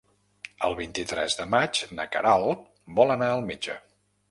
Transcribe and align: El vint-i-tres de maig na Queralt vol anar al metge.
El 0.69 0.77
vint-i-tres 0.79 1.35
de 1.41 1.45
maig 1.51 1.83
na 1.99 2.07
Queralt 2.15 2.65
vol 3.01 3.17
anar 3.19 3.31
al 3.37 3.49
metge. 3.53 3.79